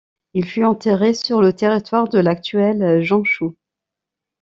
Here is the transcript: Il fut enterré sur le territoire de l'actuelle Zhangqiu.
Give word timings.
Il 0.33 0.47
fut 0.49 0.63
enterré 0.65 1.13
sur 1.13 1.43
le 1.43 1.53
territoire 1.53 2.07
de 2.09 2.17
l'actuelle 2.17 3.03
Zhangqiu. 3.05 3.51